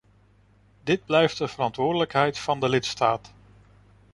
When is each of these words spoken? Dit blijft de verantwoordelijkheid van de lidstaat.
Dit 0.83 1.05
blijft 1.05 1.37
de 1.37 1.47
verantwoordelijkheid 1.47 2.39
van 2.39 2.59
de 2.59 2.69
lidstaat. 2.69 3.33